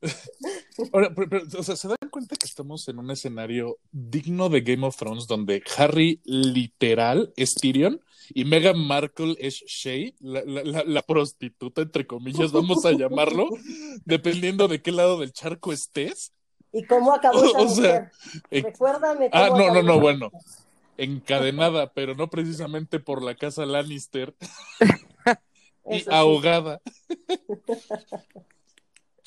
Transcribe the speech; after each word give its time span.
Ahora, 0.92 1.12
pero, 1.14 1.28
pero, 1.28 1.42
o 1.58 1.62
sea, 1.62 1.76
¿se 1.76 1.88
dan 1.88 2.10
cuenta 2.10 2.36
que 2.36 2.46
estamos 2.46 2.86
en 2.88 2.98
un 2.98 3.10
escenario 3.10 3.78
digno 3.90 4.48
de 4.48 4.60
Game 4.60 4.86
of 4.86 4.96
Thrones 4.96 5.26
donde 5.26 5.62
Harry 5.76 6.20
literal 6.24 7.32
es 7.36 7.54
Tyrion 7.54 8.00
y 8.34 8.44
Meghan 8.44 8.78
Markle 8.78 9.36
es 9.38 9.62
Shay, 9.66 10.14
la, 10.20 10.42
la, 10.44 10.62
la, 10.62 10.84
la 10.84 11.02
prostituta, 11.02 11.82
entre 11.82 12.06
comillas, 12.06 12.52
vamos 12.52 12.84
a 12.84 12.92
llamarlo, 12.92 13.48
dependiendo 14.04 14.68
de 14.68 14.82
qué 14.82 14.92
lado 14.92 15.18
del 15.18 15.32
charco 15.32 15.72
estés? 15.72 16.32
¿Y 16.72 16.84
cómo 16.84 17.14
acabó 17.14 17.42
esa 17.44 17.58
O 17.58 17.68
sea, 17.68 18.00
mujer? 18.00 18.12
eh, 18.50 18.62
Recuérdame 18.62 19.30
cómo 19.30 19.44
Ah, 19.44 19.48
no, 19.50 19.72
no, 19.72 19.82
no, 19.82 20.00
bueno. 20.00 20.30
Encadenada, 20.98 21.92
pero 21.92 22.14
no 22.14 22.28
precisamente 22.28 22.98
por 23.00 23.22
la 23.22 23.36
casa 23.36 23.64
Lannister 23.64 24.34
y 25.90 26.00
sí. 26.00 26.10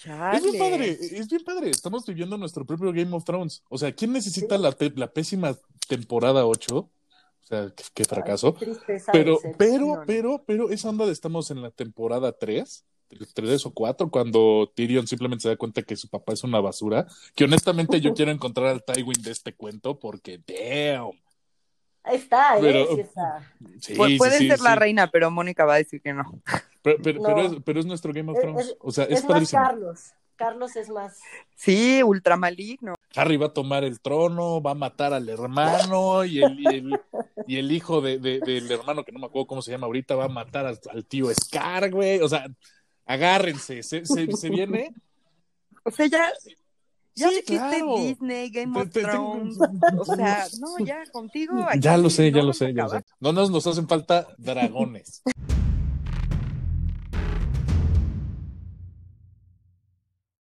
Chale. 0.02 0.38
Es 0.38 0.44
bien 0.44 0.58
padre, 0.58 0.98
es 1.00 1.28
bien 1.30 1.44
padre. 1.44 1.70
Estamos 1.70 2.06
viviendo 2.06 2.38
nuestro 2.38 2.66
propio 2.66 2.92
Game 2.92 3.16
of 3.16 3.24
Thrones. 3.24 3.64
O 3.70 3.78
sea, 3.78 3.92
¿quién 3.94 4.12
necesita 4.14 4.58
la, 4.58 4.72
te- 4.72 4.92
la 4.96 5.12
pésima 5.12 5.56
temporada 5.88 6.46
8? 6.46 6.76
O 6.78 6.90
sea, 7.44 7.72
qué, 7.76 7.84
qué 7.94 8.06
fracaso. 8.06 8.48
Ay, 8.48 8.54
qué 8.60 8.66
tristeza 8.66 9.12
Pero, 9.12 9.38
pero, 9.60 10.04
pero, 10.08 10.44
pero, 10.46 10.70
esa 10.72 10.90
onda 10.90 11.06
de 11.06 11.12
estamos 11.12 11.52
en 11.52 11.62
la 11.62 11.70
temporada 11.70 12.32
3, 12.32 12.84
3 13.34 13.66
o 13.68 13.74
4, 13.74 14.10
cuando 14.10 14.72
Tyrion 14.76 15.06
simplemente 15.06 15.44
se 15.44 15.50
da 15.50 15.56
cuenta 15.58 15.82
que 15.84 15.96
su 15.96 16.08
papá 16.10 16.34
es 16.34 16.44
una 16.44 16.60
basura. 16.62 17.06
Que 17.36 17.44
honestamente 17.44 18.02
yo 18.02 18.14
quiero 18.16 18.32
encontrar 18.32 18.68
al 18.68 18.84
Tywin 18.84 19.22
de 19.22 19.32
este 19.32 19.54
cuento 19.54 20.00
porque, 20.00 20.40
damn. 20.48 21.12
Ahí 22.04 22.16
está, 22.18 22.58
¿eh? 22.58 22.62
Pero- 22.62 22.96
Sí 22.96 23.02
está. 23.02 23.54
Sí, 23.82 23.94
Pu- 23.94 24.08
sí, 24.08 24.18
puede 24.18 24.38
sí, 24.40 24.48
ser 24.48 24.62
la 24.62 24.74
sí. 24.74 24.80
reina, 24.80 25.12
pero 25.12 25.30
Mónica 25.30 25.66
va 25.66 25.76
a 25.76 25.78
decir 25.78 26.02
que 26.02 26.14
no. 26.14 26.42
Pero, 26.82 26.98
pero, 27.04 27.20
No. 27.22 27.28
pero 27.28 27.42
es, 27.42 27.54
pero 27.64 27.80
es 27.80 27.86
nuestro 27.86 28.14
Game 28.14 28.32
of 28.32 28.38
Es- 28.38 28.42
Thrones. 28.44 28.66
es- 28.68 28.76
o 28.80 28.92
sea, 28.92 29.04
es, 29.06 29.12
Es, 29.20 29.24
más 29.24 29.32
padrísimo. 29.34 29.62
Carlos. 29.64 30.00
Carlos 30.36 30.76
es 30.76 30.90
más. 30.90 31.20
Sí, 31.56 32.02
ultramaligno. 32.02 32.96
Harry 33.16 33.38
va 33.38 33.48
a 33.48 33.54
tomar 33.54 33.84
el 33.84 34.00
trono, 34.02 34.62
va 34.62 34.72
a 34.72 34.76
matar 34.76 35.14
al 35.14 35.30
hermano 35.30 36.24
y 36.26 36.42
el, 36.42 36.60
y 36.60 36.66
el, 36.68 37.00
y 37.46 37.58
el 37.58 37.72
hijo 37.72 38.02
de, 38.02 38.18
de- 38.18 38.40
del 38.40 38.72
hermano, 38.72 39.04
que 39.04 39.12
no 39.12 39.20
me 39.20 39.28
acuerdo 39.28 39.46
cómo 39.46 39.62
se 39.62 39.70
llama 39.72 39.86
ahorita, 39.86 40.16
va 40.16 40.26
a 40.26 40.30
matar 40.30 40.66
al, 40.66 40.80
al 40.92 41.06
tío 41.06 41.28
Scar, 41.34 41.92
güey. 41.92 42.20
O 42.22 42.28
sea, 42.30 42.48
agárrense, 43.06 43.84
se, 43.84 44.06
se, 44.06 44.32
se 44.32 44.50
viene. 44.50 44.94
O 45.84 45.92
sea, 45.92 46.08
ya, 46.08 46.32
ya 47.14 47.28
Sí, 47.30 47.36
dijiste 47.36 47.58
claro. 47.58 47.96
Disney, 47.98 48.50
Game 48.50 48.74
Te- 48.74 48.80
of 48.82 48.90
te- 48.92 49.02
Thrones. 49.02 49.58
tengo- 49.60 50.02
O 50.02 50.06
sea, 50.06 50.48
no, 50.60 50.84
ya 50.86 51.04
contigo. 51.12 51.66
aquí 51.68 51.80
Ya 51.80 51.98
lo 51.98 52.10
sé, 52.10 52.32
no 52.32 52.38
ya 52.38 52.42
lo 52.42 52.48
vas 52.48 52.56
a 52.56 52.66
sé, 52.66 52.74
ya 52.74 52.84
lo 52.84 52.90
sé. 52.90 53.02
No 53.20 53.32
nos, 53.34 53.52
nos 53.52 53.68
hacen 53.68 53.88
falta 53.88 54.28
dragones. 54.40 55.22